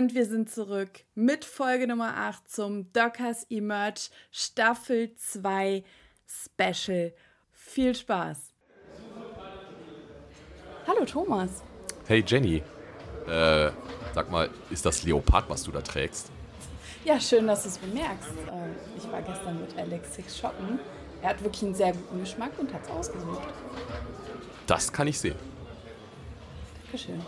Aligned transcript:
Und 0.00 0.14
wir 0.14 0.24
sind 0.24 0.48
zurück 0.48 1.04
mit 1.14 1.44
Folge 1.44 1.86
Nummer 1.86 2.16
8 2.16 2.50
zum 2.50 2.90
Dockers 2.94 3.44
Emerge 3.50 4.08
Staffel 4.30 5.14
2 5.14 5.84
Special. 6.26 7.12
Viel 7.52 7.94
Spaß. 7.94 8.38
Hallo 10.86 11.04
Thomas. 11.04 11.62
Hey 12.06 12.24
Jenny. 12.26 12.62
Äh, 13.26 13.72
sag 14.14 14.30
mal, 14.30 14.48
ist 14.70 14.86
das 14.86 15.02
Leopard, 15.02 15.50
was 15.50 15.64
du 15.64 15.70
da 15.70 15.82
trägst? 15.82 16.30
Ja, 17.04 17.20
schön, 17.20 17.46
dass 17.46 17.64
du 17.64 17.68
es 17.68 17.76
bemerkst. 17.76 18.30
Äh, 18.30 18.96
ich 18.96 19.12
war 19.12 19.20
gestern 19.20 19.60
mit 19.60 19.76
Alex 19.76 20.14
Six 20.14 20.38
shoppen. 20.38 20.78
Er 21.20 21.28
hat 21.28 21.44
wirklich 21.44 21.62
einen 21.62 21.74
sehr 21.74 21.92
guten 21.92 22.20
Geschmack 22.20 22.52
und 22.58 22.72
hat 22.72 22.84
es 22.84 22.90
ausgesucht. 22.90 23.48
Das 24.66 24.90
kann 24.90 25.08
ich 25.08 25.20
sehen. 25.20 25.36
Dankeschön. 26.84 27.20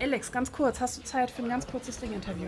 Alex, 0.00 0.30
ganz 0.30 0.52
kurz, 0.52 0.80
hast 0.80 0.98
du 0.98 1.02
Zeit 1.02 1.30
für 1.30 1.42
ein 1.42 1.48
ganz 1.48 1.66
kurzes 1.66 2.00
Ringinterview? 2.00 2.46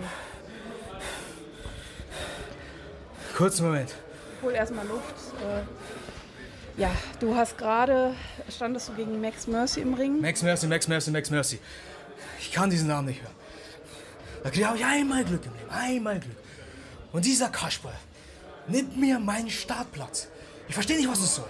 Kurzen 3.36 3.66
Moment. 3.66 3.94
Hol 4.42 4.52
erstmal 4.52 4.86
Luft. 4.86 5.14
Äh, 5.42 6.80
ja, 6.80 6.90
du 7.18 7.34
hast 7.34 7.58
gerade, 7.58 8.14
standest 8.48 8.88
du 8.88 8.92
gegen 8.92 9.20
Max 9.20 9.48
Mercy 9.48 9.80
im 9.80 9.94
Ring? 9.94 10.20
Max 10.20 10.42
Mercy, 10.42 10.68
Max 10.68 10.86
Mercy, 10.86 11.10
Max 11.10 11.30
Mercy. 11.30 11.58
Ich 12.38 12.52
kann 12.52 12.70
diesen 12.70 12.86
Namen 12.86 13.08
nicht 13.08 13.20
hören. 13.20 13.34
Da 14.44 14.50
kriege 14.50 14.72
ich 14.76 14.84
einmal 14.84 15.24
Glück 15.24 15.44
im 15.44 15.52
Leben, 15.54 15.70
einmal 15.70 16.20
Glück. 16.20 16.36
Und 17.12 17.24
dieser 17.24 17.48
Kasper 17.48 17.92
nimmt 18.68 18.96
mir 18.96 19.18
meinen 19.18 19.50
Startplatz. 19.50 20.28
Ich 20.68 20.74
verstehe 20.74 20.96
nicht, 20.96 21.10
was 21.10 21.18
es 21.18 21.34
soll. 21.34 21.48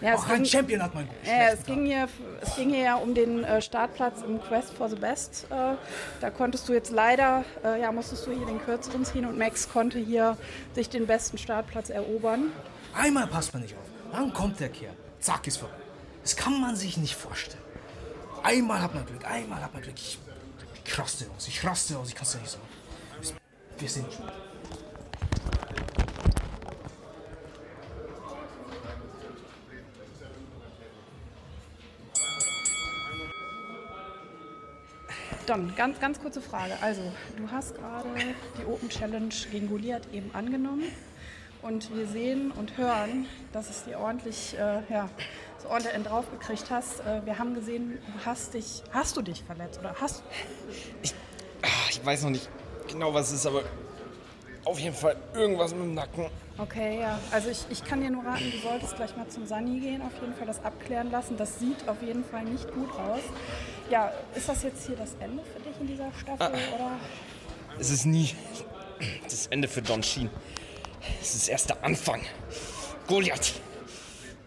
Ja, 0.00 0.14
Auch 0.14 0.28
ein 0.28 0.44
Champion 0.44 0.82
hat 0.82 0.94
man. 0.94 1.08
Ja, 1.24 1.48
es, 1.52 1.64
ging 1.64 1.86
hier, 1.86 2.08
es 2.42 2.54
ging 2.54 2.68
hier 2.68 2.82
ja 2.82 2.94
um 2.96 3.14
den 3.14 3.44
äh, 3.44 3.62
Startplatz 3.62 4.20
im 4.22 4.42
Quest 4.42 4.74
for 4.74 4.90
the 4.90 4.96
Best. 4.96 5.46
Äh, 5.50 5.74
da 6.20 6.30
konntest 6.30 6.68
du 6.68 6.74
jetzt 6.74 6.90
leider, 6.90 7.44
äh, 7.64 7.80
ja, 7.80 7.90
musstest 7.92 8.26
du 8.26 8.32
hier 8.32 8.44
den 8.44 8.60
kürzeren 8.60 9.06
ziehen 9.06 9.24
und 9.24 9.38
Max 9.38 9.68
konnte 9.70 9.98
hier 9.98 10.36
sich 10.74 10.90
den 10.90 11.06
besten 11.06 11.38
Startplatz 11.38 11.88
erobern. 11.88 12.52
Einmal 12.94 13.26
passt 13.26 13.54
man 13.54 13.62
nicht 13.62 13.74
auf. 13.74 14.12
Dann 14.12 14.32
kommt 14.34 14.60
der 14.60 14.68
Kerl. 14.68 14.94
Zack, 15.20 15.46
ist 15.46 15.56
vorbei. 15.56 15.74
Das 16.22 16.36
kann 16.36 16.60
man 16.60 16.76
sich 16.76 16.98
nicht 16.98 17.14
vorstellen. 17.14 17.62
Einmal 18.42 18.82
hat 18.82 18.94
man 18.94 19.06
Glück, 19.06 19.24
einmal 19.24 19.62
hat 19.62 19.72
man 19.72 19.82
Glück. 19.82 19.96
Ich, 19.96 20.18
ich 20.84 20.98
raste 20.98 21.26
aus, 21.34 21.48
ich 21.48 21.64
raste 21.64 21.98
aus, 21.98 22.08
ich 22.08 22.14
kann 22.14 22.24
es 22.24 22.34
ja 22.34 22.40
nicht 22.40 22.50
sagen. 22.50 23.38
Wir 23.78 23.88
sind 23.88 24.12
schon. 24.12 24.26
Don, 35.46 35.72
ganz, 35.76 36.00
ganz 36.00 36.20
kurze 36.20 36.40
Frage. 36.40 36.72
Also, 36.80 37.02
du 37.36 37.48
hast 37.52 37.76
gerade 37.76 38.08
die 38.58 38.64
Open 38.64 38.88
Challenge 38.88 39.32
gegen 39.52 39.68
Goliath 39.68 40.12
eben 40.12 40.30
angenommen. 40.34 40.84
Und 41.62 41.94
wir 41.96 42.06
sehen 42.08 42.50
und 42.50 42.76
hören, 42.76 43.26
dass 43.52 43.70
es 43.70 43.84
dir 43.84 44.00
ordentlich, 44.00 44.56
äh, 44.58 44.80
ja, 44.92 45.08
so 45.62 45.68
ordentlich 45.68 45.94
einen 45.94 46.04
draufgekriegt 46.04 46.68
hast. 46.70 46.98
Äh, 47.00 47.24
wir 47.24 47.38
haben 47.38 47.54
gesehen, 47.54 47.98
du 48.06 48.26
hast 48.26 48.54
dich, 48.54 48.82
hast 48.90 49.16
du 49.16 49.22
dich 49.22 49.44
verletzt 49.44 49.78
oder 49.78 49.94
hast 50.00 50.24
Ich, 51.02 51.14
ach, 51.62 51.90
ich 51.90 52.04
weiß 52.04 52.24
noch 52.24 52.30
nicht 52.30 52.48
genau, 52.88 53.14
was 53.14 53.28
es 53.28 53.34
ist, 53.34 53.46
aber 53.46 53.62
auf 54.64 54.80
jeden 54.80 54.96
Fall 54.96 55.16
irgendwas 55.34 55.72
mit 55.72 55.82
dem 55.82 55.94
Nacken. 55.94 56.26
Okay, 56.58 57.00
ja. 57.00 57.18
Also 57.30 57.50
ich, 57.50 57.66
ich 57.70 57.84
kann 57.84 58.00
dir 58.00 58.10
nur 58.10 58.24
raten, 58.24 58.50
du 58.50 58.58
solltest 58.58 58.96
gleich 58.96 59.16
mal 59.16 59.28
zum 59.28 59.46
Sani 59.46 59.78
gehen, 59.78 60.02
auf 60.02 60.20
jeden 60.20 60.34
Fall 60.34 60.46
das 60.46 60.64
abklären 60.64 61.10
lassen. 61.10 61.36
Das 61.36 61.58
sieht 61.60 61.88
auf 61.88 62.02
jeden 62.02 62.24
Fall 62.24 62.44
nicht 62.44 62.72
gut 62.72 62.90
aus. 62.92 63.22
Ja, 63.90 64.12
ist 64.34 64.48
das 64.48 64.62
jetzt 64.64 64.86
hier 64.86 64.96
das 64.96 65.14
Ende 65.20 65.42
für 65.44 65.60
dich 65.60 65.78
in 65.80 65.86
dieser 65.86 66.12
Staffel 66.20 66.46
Ah. 66.46 66.74
oder? 66.74 66.90
Es 67.78 67.90
ist 67.90 68.04
nie 68.06 68.34
das 69.24 69.46
Ende 69.48 69.68
für 69.68 69.82
Don 69.82 70.02
Sheen. 70.02 70.30
Es 71.20 71.34
ist 71.34 71.48
erst 71.48 71.68
der 71.70 71.84
Anfang. 71.84 72.22
Goliath, 73.06 73.52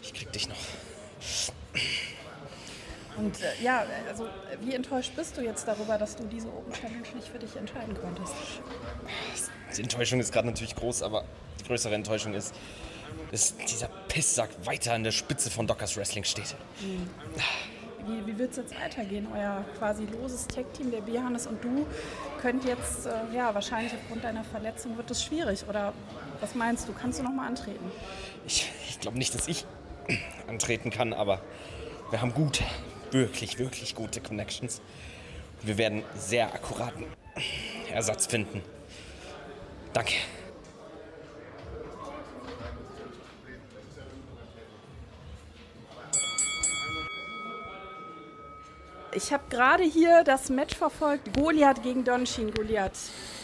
ich 0.01 0.13
krieg 0.13 0.31
dich 0.33 0.49
noch. 0.49 0.57
Und 3.15 3.39
äh, 3.41 3.61
ja, 3.61 3.85
also 4.07 4.27
wie 4.61 4.73
enttäuscht 4.73 5.13
bist 5.15 5.37
du 5.37 5.41
jetzt 5.41 5.67
darüber, 5.67 5.97
dass 5.97 6.15
du 6.15 6.23
diese 6.25 6.47
Open 6.47 6.73
Challenge 6.73 7.07
nicht 7.15 7.27
für 7.27 7.39
dich 7.39 7.55
entscheiden 7.55 7.95
konntest? 8.01 8.33
Die 9.77 9.81
Enttäuschung 9.81 10.19
ist 10.19 10.31
gerade 10.33 10.47
natürlich 10.47 10.75
groß, 10.75 11.03
aber 11.03 11.25
die 11.59 11.65
größere 11.65 11.95
Enttäuschung 11.95 12.33
ist, 12.33 12.53
dass 13.31 13.55
dieser 13.57 13.87
Pisssack 14.07 14.49
weiter 14.65 14.93
an 14.93 15.03
der 15.03 15.11
Spitze 15.11 15.49
von 15.51 15.67
Dockers 15.67 15.95
Wrestling 15.97 16.23
steht. 16.23 16.55
Wie, 18.09 18.25
wie 18.25 18.39
wird 18.39 18.51
es 18.51 18.57
jetzt 18.57 18.79
weitergehen? 18.79 19.27
Euer 19.33 19.63
quasi 19.77 20.05
loses 20.05 20.47
Tech-Team, 20.47 20.89
der 20.91 21.01
Bierhannes 21.01 21.45
und 21.45 21.63
du, 21.63 21.85
könnt 22.41 22.65
jetzt, 22.65 23.05
äh, 23.05 23.11
ja, 23.35 23.53
wahrscheinlich 23.53 23.93
aufgrund 23.93 24.23
deiner 24.23 24.43
Verletzung 24.43 24.97
wird 24.97 25.11
es 25.11 25.23
schwierig. 25.23 25.65
Oder 25.69 25.93
was 26.41 26.55
meinst 26.55 26.87
du? 26.87 26.93
Kannst 26.93 27.19
du 27.19 27.23
noch 27.23 27.33
mal 27.33 27.47
antreten? 27.47 27.91
Ich, 28.47 28.71
ich 28.87 28.99
glaube 28.99 29.17
nicht, 29.17 29.35
dass 29.35 29.47
ich 29.47 29.65
antreten 30.47 30.89
kann, 30.89 31.13
aber 31.13 31.41
wir 32.09 32.21
haben 32.21 32.33
gute, 32.33 32.63
wirklich, 33.11 33.59
wirklich 33.59 33.93
gute 33.93 34.21
Connections. 34.21 34.81
Wir 35.61 35.77
werden 35.77 36.03
sehr 36.15 36.53
akkuraten 36.53 37.05
Ersatz 37.91 38.25
finden. 38.25 38.61
Danke. 39.93 40.13
ich 49.19 49.33
habe 49.33 49.43
gerade 49.49 49.83
hier 49.83 50.23
das 50.23 50.49
Match 50.49 50.75
verfolgt. 50.75 51.33
Goliath 51.33 51.83
gegen 51.83 52.05
Donchin. 52.05 52.53
Goliath, 52.53 52.97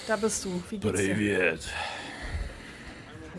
da 0.08 0.16
bist 0.16 0.46
du. 0.46 0.64
Wie 0.70 0.78
geht's 0.78 1.00
dir? 1.02 1.60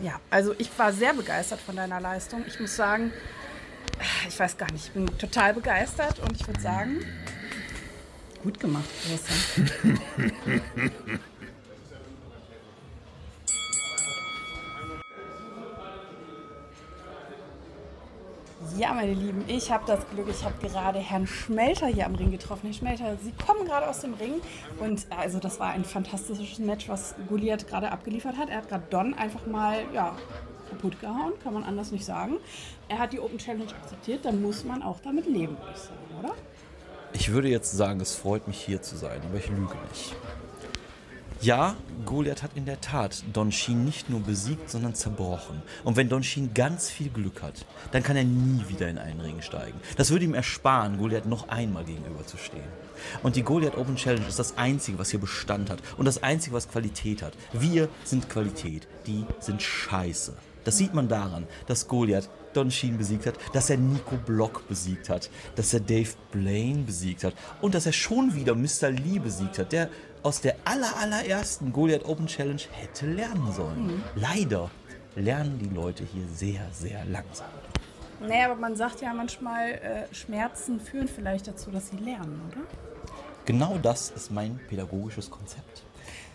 Ja, 0.03 0.19
also 0.29 0.53
ich 0.59 0.69
war 0.77 0.93
sehr 0.93 1.15
begeistert 1.15 1.59
von 1.59 1.75
deiner 1.75 1.99
Leistung. 1.99 2.45
Ich 2.47 2.59
muss 2.59 2.75
sagen, 2.75 3.11
ich 4.27 4.39
weiß 4.39 4.55
gar 4.55 4.71
nicht, 4.71 4.85
ich 4.85 4.91
bin 4.91 5.07
total 5.17 5.55
begeistert 5.55 6.19
und 6.19 6.39
ich 6.39 6.45
würde 6.45 6.61
sagen, 6.61 7.03
gut 8.43 8.59
gemacht, 8.59 8.87
Christian. 9.03 9.99
Ja, 18.77 18.93
meine 18.93 19.13
Lieben, 19.13 19.43
ich 19.47 19.71
habe 19.71 19.85
das 19.87 20.07
Glück, 20.09 20.27
ich 20.29 20.43
habe 20.43 20.53
gerade 20.61 20.99
Herrn 20.99 21.25
Schmelter 21.25 21.87
hier 21.87 22.05
am 22.05 22.13
Ring 22.13 22.29
getroffen. 22.29 22.67
Herr 22.67 22.73
Schmelter, 22.73 23.17
Sie 23.23 23.31
kommen 23.31 23.65
gerade 23.65 23.87
aus 23.89 24.01
dem 24.01 24.13
Ring 24.13 24.33
und 24.79 25.07
also 25.09 25.39
das 25.39 25.59
war 25.59 25.69
ein 25.69 25.83
fantastisches 25.83 26.59
Match, 26.59 26.87
was 26.87 27.15
Goliath 27.27 27.67
gerade 27.67 27.91
abgeliefert 27.91 28.37
hat. 28.37 28.49
Er 28.49 28.57
hat 28.57 28.69
gerade 28.69 28.83
Don 28.91 29.15
einfach 29.15 29.47
mal, 29.47 29.79
ja, 29.95 30.15
kaputt 30.69 31.01
gehauen, 31.01 31.33
kann 31.43 31.55
man 31.55 31.63
anders 31.63 31.91
nicht 31.91 32.05
sagen. 32.05 32.37
Er 32.87 32.99
hat 32.99 33.13
die 33.13 33.19
Open 33.19 33.39
Challenge 33.39 33.65
akzeptiert, 33.81 34.23
dann 34.25 34.43
muss 34.43 34.63
man 34.63 34.83
auch 34.83 34.99
damit 35.03 35.25
leben, 35.25 35.57
würde 35.57 35.71
ich 35.73 35.81
sagen, 35.81 36.19
oder? 36.19 36.35
Ich 37.13 37.31
würde 37.31 37.47
jetzt 37.47 37.71
sagen, 37.71 37.99
es 37.99 38.13
freut 38.13 38.47
mich 38.47 38.61
hier 38.61 38.83
zu 38.83 38.95
sein, 38.95 39.21
aber 39.27 39.39
ich 39.39 39.49
lüge 39.49 39.75
nicht. 39.89 40.15
Ja, 41.41 41.75
Goliath 42.05 42.41
hat 42.41 42.51
in 42.55 42.65
der 42.65 42.81
Tat 42.81 43.23
Don 43.31 43.51
Sheen 43.51 43.85
nicht 43.85 44.09
nur 44.09 44.21
besiegt, 44.21 44.71
sondern 44.71 44.95
zerbrochen. 44.95 45.61
Und 45.83 45.95
wenn 45.95 46.09
Don 46.09 46.23
Sheen 46.23 46.53
ganz 46.55 46.89
viel 46.89 47.09
Glück 47.09 47.43
hat, 47.43 47.65
dann 47.91 48.01
kann 48.01 48.15
er 48.15 48.23
nie 48.23 48.63
wieder 48.69 48.87
in 48.89 48.97
einen 48.97 49.21
Ring 49.21 49.41
steigen. 49.41 49.79
Das 49.97 50.09
würde 50.09 50.25
ihm 50.25 50.33
ersparen, 50.33 50.97
Goliath 50.97 51.27
noch 51.27 51.49
einmal 51.49 51.85
gegenüberzustehen. 51.85 52.63
Und 53.21 53.35
die 53.35 53.43
Goliath 53.43 53.77
Open 53.77 53.97
Challenge 53.97 54.27
ist 54.27 54.39
das 54.39 54.57
Einzige, 54.57 54.97
was 54.97 55.11
hier 55.11 55.19
Bestand 55.19 55.69
hat. 55.69 55.79
Und 55.97 56.05
das 56.05 56.23
Einzige, 56.23 56.55
was 56.55 56.69
Qualität 56.69 57.21
hat. 57.21 57.33
Wir 57.53 57.87
sind 58.03 58.29
Qualität. 58.29 58.87
Die 59.05 59.23
sind 59.39 59.61
scheiße. 59.61 60.33
Das 60.63 60.77
sieht 60.77 60.95
man 60.95 61.07
daran, 61.07 61.45
dass 61.67 61.87
Goliath 61.87 62.29
Don 62.57 62.71
Sheen 62.71 62.97
besiegt 62.97 63.25
hat, 63.25 63.35
dass 63.53 63.69
er 63.69 63.77
Nico 63.77 64.17
Block 64.17 64.67
besiegt 64.67 65.09
hat, 65.09 65.29
dass 65.55 65.73
er 65.73 65.79
Dave 65.79 66.09
Blaine 66.31 66.83
besiegt 66.83 67.23
hat 67.23 67.33
und 67.61 67.75
dass 67.75 67.85
er 67.85 67.93
schon 67.93 68.33
wieder 68.35 68.55
Mr. 68.55 68.89
Lee 68.89 69.19
besiegt 69.19 69.59
hat, 69.59 69.71
der 69.71 69.89
aus 70.23 70.41
der 70.41 70.55
aller, 70.65 70.97
allerersten 70.97 71.71
Goliath 71.71 72.05
Open 72.05 72.27
Challenge 72.27 72.61
hätte 72.71 73.05
lernen 73.05 73.51
sollen. 73.53 74.03
Leider 74.15 74.69
lernen 75.15 75.59
die 75.59 75.73
Leute 75.73 76.03
hier 76.03 76.27
sehr, 76.33 76.67
sehr 76.71 77.05
langsam. 77.05 77.47
Naja, 78.19 78.45
aber 78.45 78.55
man 78.55 78.75
sagt 78.75 79.01
ja 79.01 79.13
manchmal, 79.13 79.73
äh, 79.73 80.13
Schmerzen 80.13 80.79
führen 80.79 81.07
vielleicht 81.07 81.47
dazu, 81.47 81.69
dass 81.69 81.89
sie 81.89 81.97
lernen, 81.97 82.41
oder? 82.51 82.61
Genau 83.45 83.77
das 83.81 84.09
ist 84.09 84.31
mein 84.31 84.59
pädagogisches 84.67 85.29
Konzept. 85.29 85.83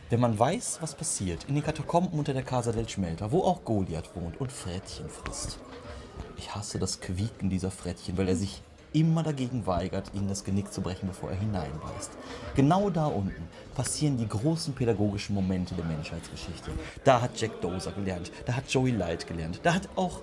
Wenn 0.09 0.21
man 0.21 0.39
weiß, 0.39 0.79
was 0.81 0.95
passiert 0.95 1.45
in 1.49 1.55
den 1.55 1.65
Katakomben 1.65 2.19
unter 2.19 2.35
der 2.35 2.43
Casa 2.43 2.71
del 2.71 2.89
Schmelter, 2.89 3.33
wo 3.33 3.43
auch 3.43 3.65
Goliath 3.65 4.15
wohnt 4.15 4.41
und 4.41 4.53
Frettchen 4.53 5.09
frisst. 5.09 5.59
Ich 6.43 6.53
hasse 6.57 6.81
das 6.81 7.01
Quieken 7.01 7.51
dieser 7.51 7.71
Frettchen, 7.71 8.19
weil 8.19 8.27
er 8.27 8.35
sich 8.35 8.63
immer 8.93 9.23
dagegen 9.23 9.65
weigert, 9.65 10.11
ihnen 10.13 10.27
das 10.27 10.43
Genick 10.43 10.73
zu 10.73 10.81
brechen, 10.81 11.07
bevor 11.07 11.31
er 11.31 11.37
hineinbeißt. 11.37 12.11
Genau 12.57 12.91
da 12.91 13.07
unten 13.07 13.49
passieren 13.77 14.19
die 14.19 14.27
großen 14.27 14.75
pädagogischen 14.75 15.37
Momente 15.37 15.77
der 15.77 15.85
Menschheitsgeschichte. 15.85 16.73
Da 17.05 17.21
hat 17.21 17.41
Jack 17.41 17.61
Dozer 17.61 17.93
gelernt, 17.93 18.33
da 18.45 18.57
hat 18.57 18.69
Joey 18.69 18.91
Light 18.91 19.25
gelernt, 19.29 19.61
da 19.63 19.75
hat 19.75 19.89
auch 19.95 20.21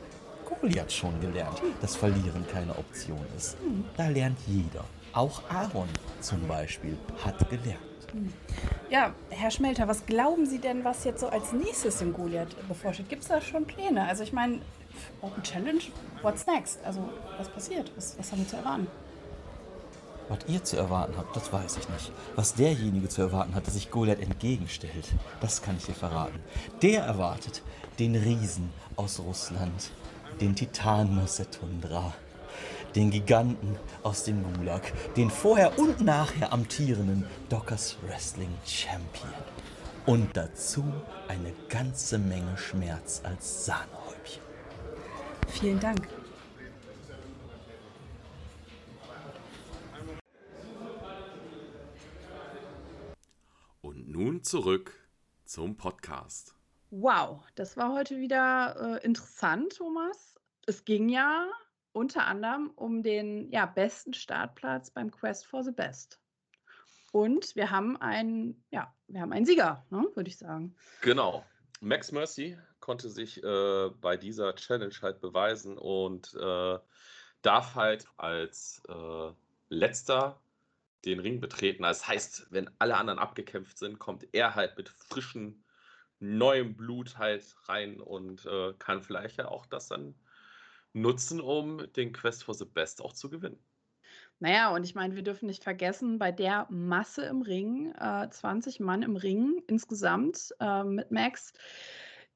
Goliath 0.60 0.92
schon 0.92 1.18
gelernt, 1.22 1.62
dass 1.80 1.96
Verlieren 1.96 2.46
keine 2.52 2.78
Option 2.78 3.26
ist. 3.38 3.56
Da 3.96 4.10
lernt 4.10 4.40
jeder. 4.46 4.84
Auch 5.14 5.42
Aaron 5.50 5.88
zum 6.20 6.46
Beispiel 6.50 6.98
hat 7.24 7.50
gelernt. 7.50 7.89
Ja, 8.90 9.14
Herr 9.30 9.52
Schmelter, 9.52 9.88
was 9.88 10.06
glauben 10.06 10.46
Sie 10.46 10.60
denn, 10.60 10.84
was 10.84 11.04
jetzt 11.04 11.20
so 11.22 11.28
als 11.28 11.54
nächstes 11.54 12.02
in 12.02 12.14
Goliath 12.14 12.56
bevorsteht? 12.68 13.10
Gibt 13.10 13.22
es 13.22 13.28
da 13.28 13.40
schon 13.40 13.66
Pläne? 13.66 14.08
Also 14.08 14.24
ich 14.24 14.34
meine, 14.34 14.62
Open 15.22 15.44
Challenge, 15.44 15.82
what's 16.22 16.48
next? 16.48 16.80
Also 16.84 17.08
was 17.38 17.50
passiert? 17.50 17.92
Was, 17.96 18.18
was 18.18 18.32
haben 18.32 18.40
wir 18.40 18.48
zu 18.48 18.58
erwarten? 18.58 18.88
Was 20.28 20.40
ihr 20.48 20.64
zu 20.64 20.78
erwarten 20.78 21.14
habt, 21.18 21.36
das 21.36 21.52
weiß 21.52 21.78
ich 21.78 21.90
nicht. 21.90 22.12
Was 22.36 22.54
derjenige 22.54 23.10
zu 23.10 23.22
erwarten 23.22 23.56
hat, 23.56 23.66
der 23.66 23.74
sich 23.74 23.90
Goliath 23.90 24.22
entgegenstellt, 24.22 25.14
das 25.42 25.62
kann 25.62 25.78
ich 25.78 25.86
dir 25.86 25.96
verraten. 25.96 26.40
Der 26.82 27.04
erwartet 27.04 27.64
den 27.98 28.16
Riesen 28.16 28.72
aus 28.96 29.20
Russland, 29.20 29.92
den 30.40 30.56
Titan 30.56 31.20
aus 31.20 31.38
der 31.38 31.50
Tundra, 31.50 32.14
den 32.96 33.12
Giganten 33.12 33.78
aus 34.04 34.24
dem 34.24 34.44
Gulag, 34.54 34.82
den 35.16 35.30
vorher 35.30 35.78
und 35.78 36.02
nachher 36.02 36.52
amtierenden 36.52 37.26
Dockers 37.50 37.98
Wrestling 38.04 38.54
Champion. 38.66 39.34
Und 40.06 40.36
dazu 40.36 40.84
eine 41.28 41.54
ganze 41.68 42.18
Menge 42.18 42.58
Schmerz 42.58 43.22
als 43.24 43.66
Sahnehäubchen. 43.66 44.42
Vielen 45.48 45.80
Dank. 45.80 46.08
Und 53.82 54.10
nun 54.10 54.44
zurück 54.44 54.94
zum 55.46 55.78
Podcast. 55.78 56.56
Wow, 56.92 57.44
das 57.54 57.78
war 57.78 57.94
heute 57.94 58.18
wieder 58.18 59.00
äh, 59.00 59.06
interessant, 59.06 59.78
Thomas. 59.78 60.40
Es 60.66 60.86
ging 60.86 61.10
ja 61.10 61.48
unter 61.92 62.26
anderem 62.26 62.72
um 62.76 63.04
den 63.04 63.52
ja, 63.52 63.66
besten 63.66 64.14
Startplatz 64.14 64.92
beim 64.92 65.12
Quest 65.12 65.46
for 65.46 65.64
the 65.64 65.72
Best. 65.72 66.20
Und 67.12 67.56
wir 67.56 67.72
haben 67.72 67.98
einen, 67.98 68.64
ja, 68.70 68.94
wir 69.08 69.22
haben 69.22 69.34
einen 69.34 69.46
Sieger, 69.46 69.86
ne, 69.90 70.08
würde 70.14 70.30
ich 70.30 70.38
sagen. 70.38 70.76
Genau. 71.02 71.44
Max 71.82 72.12
Mercy 72.12 72.58
konnte 72.80 73.10
sich 73.10 73.44
äh, 73.44 73.90
bei 74.02 74.18
dieser 74.18 74.56
Challenge 74.56 74.94
halt 75.02 75.22
beweisen 75.22 75.78
und 75.78 76.34
äh, 76.36 76.78
darf 77.42 77.76
halt 77.76 78.06
als 78.18 78.82
äh, 78.88 79.32
letzter 79.70 80.40
den 81.06 81.20
Ring 81.20 81.40
betreten. 81.40 81.84
Das 81.84 82.08
heißt, 82.08 82.48
wenn 82.52 82.70
alle 82.80 82.98
anderen 82.98 83.20
abgekämpft 83.20 83.78
sind, 83.78 84.00
kommt 84.00 84.28
er 84.34 84.56
halt 84.56 84.78
mit 84.78 84.90
frischem, 84.90 85.64
neuem 86.20 86.76
Blut 86.76 87.18
halt 87.18 87.56
rein 87.66 88.02
und 88.02 88.46
äh, 88.46 88.74
kann 88.78 89.02
vielleicht 89.02 89.38
ja 89.38 89.48
auch 89.48 89.66
das 89.66 89.88
dann 89.88 90.16
nutzen, 90.94 91.40
um 91.42 91.92
den 91.94 92.12
Quest 92.14 92.44
for 92.44 92.54
the 92.54 92.66
Best 92.66 93.02
auch 93.02 93.14
zu 93.14 93.30
gewinnen. 93.30 93.60
Naja, 94.40 94.74
und 94.74 94.84
ich 94.84 94.96
meine, 94.96 95.16
wir 95.16 95.24
dürfen 95.24 95.48
nicht 95.48 95.64
vergessen, 95.64 96.18
bei 96.18 96.32
der 96.32 96.66
Masse 96.70 97.24
im 97.26 97.42
Ring, 97.42 97.94
äh, 98.00 98.30
20 98.30 98.80
Mann 98.80 99.02
im 99.02 99.18
Ring 99.18 99.62
insgesamt 99.68 100.56
äh, 100.62 100.84
mit 100.84 101.12
Max, 101.12 101.52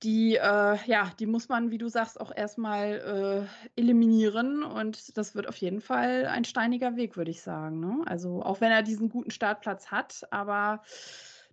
die, 0.04 0.36
äh, 0.36 0.78
ja, 0.86 1.12
die 1.18 1.26
muss 1.26 1.48
man, 1.48 1.72
wie 1.72 1.78
du 1.78 1.88
sagst, 1.88 2.20
auch 2.20 2.32
erstmal 2.36 3.48
äh, 3.78 3.80
eliminieren. 3.80 4.64
Und 4.64 5.18
das 5.18 5.34
wird 5.34 5.48
auf 5.48 5.56
jeden 5.58 5.80
Fall 5.80 6.26
ein 6.26 6.44
steiniger 6.44 6.98
Weg, 6.98 7.16
würde 7.16 7.32
ich 7.32 7.42
sagen. 7.42 7.80
Ne? 7.80 8.04
Also 8.06 8.44
auch 8.44 8.60
wenn 8.60 8.72
er 8.72 8.84
diesen 8.84 9.08
guten 9.08 9.32
Startplatz 9.32 9.88
hat, 9.88 10.28
aber 10.30 10.82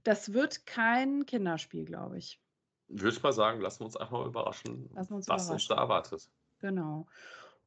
das 0.02 0.32
wird 0.32 0.66
kein 0.66 1.26
Kinderspiel, 1.26 1.84
glaube 1.84 2.18
ich. 2.18 2.40
Würde 2.88 3.16
ich 3.16 3.22
mal 3.22 3.32
sagen, 3.32 3.60
lassen 3.60 3.80
wir 3.80 3.86
uns 3.86 3.96
einfach 3.96 4.18
mal 4.18 4.26
überraschen, 4.26 4.86
uns 4.88 5.08
was 5.08 5.10
uns 5.10 5.26
überraschen. 5.26 5.66
da 5.68 5.76
erwartet. 5.76 6.28
Genau. 6.60 7.06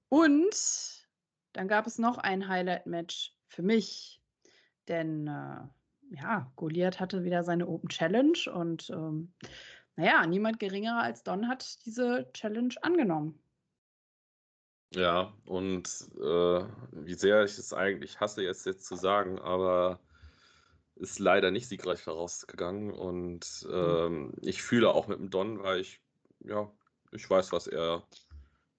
Und 0.10 1.08
dann 1.54 1.68
gab 1.68 1.88
es 1.88 1.98
noch 1.98 2.18
ein 2.18 2.48
Highlight-Match 2.48 3.36
für 3.48 3.64
mich, 3.64 4.22
denn 4.88 5.28
äh, 5.28 6.16
ja, 6.16 6.52
Goliath 6.56 7.00
hatte 7.00 7.24
wieder 7.24 7.44
seine 7.44 7.68
Open 7.68 7.90
Challenge 7.90 8.38
und 8.54 8.90
ähm, 8.90 9.34
naja, 9.96 10.26
niemand 10.26 10.60
geringerer 10.60 11.02
als 11.02 11.24
Don 11.24 11.48
hat 11.48 11.86
diese 11.86 12.30
Challenge 12.34 12.74
angenommen. 12.82 13.40
Ja, 14.96 15.34
und 15.46 15.88
äh, 16.18 16.66
wie 16.92 17.14
sehr 17.16 17.44
ich 17.44 17.58
es 17.58 17.74
eigentlich 17.74 18.20
hasse, 18.20 18.44
jetzt, 18.44 18.66
jetzt 18.66 18.86
zu 18.86 18.96
sagen, 18.96 19.40
aber 19.40 20.00
ist 20.96 21.18
leider 21.20 21.50
nicht 21.50 21.68
siegreich 21.68 22.06
herausgegangen. 22.06 22.92
Und 22.92 23.68
ähm, 23.72 24.34
ich 24.42 24.62
fühle 24.62 24.92
auch 24.94 25.08
mit 25.08 25.20
dem 25.20 25.32
Don, 25.32 25.64
weil 25.64 25.80
ich, 25.80 26.00
ja, 26.42 26.72
ich 27.12 27.28
weiß, 27.28 27.52
was 27.52 27.68
er 27.68 28.04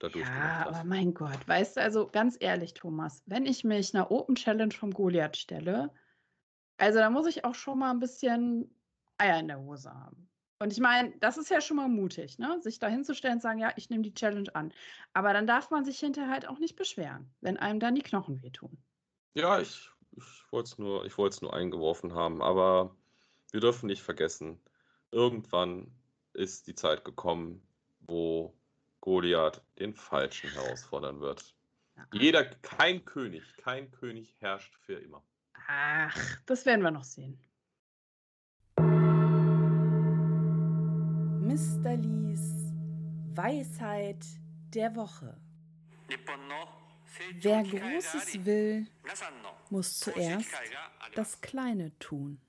da 0.05 0.19
Ja, 0.19 0.25
durchgemacht 0.25 0.67
aber 0.67 0.85
mein 0.85 1.15
Gott, 1.15 1.49
weißt 1.49 1.77
du, 1.77 1.81
also 1.81 2.09
ganz 2.09 2.37
ehrlich, 2.41 2.75
Thomas, 2.75 3.23
wenn 3.27 3.47
ich 3.47 3.65
mich 3.65 3.95
einer 3.95 4.11
Open 4.11 4.35
Challenge 4.35 4.73
vom 4.73 4.93
Goliath 4.93 5.37
stelle, 5.37 5.91
also 6.77 6.99
da 6.99 7.11
muss 7.11 7.27
ich 7.27 7.45
auch 7.45 7.55
schon 7.55 7.79
mal 7.79 7.91
ein 7.91 8.01
bisschen 8.01 8.71
Eier 9.19 9.41
in 9.41 9.49
der 9.49 9.61
Hose 9.61 9.93
haben. 9.93 10.29
Und 10.59 10.73
ich 10.73 10.81
meine, 10.81 11.13
das 11.19 11.37
ist 11.37 11.51
ja 11.51 11.61
schon 11.61 11.77
mal 11.77 11.89
mutig, 11.89 12.39
ne? 12.39 12.61
sich 12.61 12.79
da 12.79 12.89
hinzustellen 12.89 13.37
und 13.37 13.43
sagen, 13.43 13.59
ja, 13.59 13.73
ich 13.77 13.91
nehme 13.91 14.03
die 14.03 14.15
Challenge 14.15 14.55
an. 14.55 14.73
Aber 15.13 15.33
dann 15.33 15.47
darf 15.47 15.71
man 15.71 15.85
sich 15.85 15.99
hinterher 15.99 16.31
halt 16.31 16.49
auch 16.49 16.59
nicht 16.59 16.77
beschweren, 16.77 17.33
wenn 17.41 17.57
einem 17.57 17.81
dann 17.81 17.95
die 17.95 18.03
Knochen 18.03 18.43
wehtun. 18.43 18.79
Ja, 19.35 19.61
ich, 19.61 19.91
ich 20.13 20.25
wollte 20.51 20.69
es 20.69 20.79
nur, 20.79 21.05
ich 21.05 21.19
wollte 21.19 21.35
es 21.35 21.43
nur 21.43 21.55
eingeworfen 21.55 22.15
haben, 22.15 22.41
aber 22.41 22.97
wir 23.51 23.61
dürfen 23.61 23.87
nicht 23.87 24.03
vergessen, 24.03 24.61
irgendwann 25.11 25.93
ist 26.33 26.67
die 26.67 26.75
Zeit 26.75 27.05
gekommen, 27.05 27.67
wo 28.01 28.57
Goliath 29.05 29.61
den 29.79 29.93
Falschen 29.93 30.51
herausfordern 30.53 31.21
wird. 31.21 31.55
Jeder, 32.15 32.43
kein 32.43 33.05
König, 33.05 33.43
kein 33.59 33.91
König 33.91 34.35
herrscht 34.41 34.75
für 34.77 34.95
immer. 34.95 35.23
Ach, 35.69 36.17
das 36.47 36.65
werden 36.65 36.81
wir 36.81 36.91
noch 36.91 37.05
sehen. 37.05 37.39
Mr. 41.43 41.97
Lees 41.97 42.73
Weisheit 43.35 44.25
der 44.73 44.97
Woche. 44.97 45.39
Wer 47.43 47.63
Großes 47.63 48.47
will, 48.47 48.87
muss 49.69 49.99
zuerst 49.99 50.51
das 51.15 51.43
Kleine 51.43 51.93
tun. 51.99 52.41